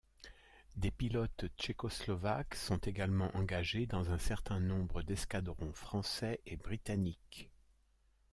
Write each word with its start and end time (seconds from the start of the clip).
Des 0.77 0.89
pilotes 0.89 1.45
tchécoslovaques 1.59 2.55
sont 2.55 2.79
également 2.79 3.29
engagés 3.37 3.85
dans 3.85 4.09
un 4.09 4.17
certain 4.17 4.59
nombre 4.59 5.03
d'escadrons 5.03 5.73
français 5.73 6.41
et 6.47 6.55
britanniques. 6.57 7.51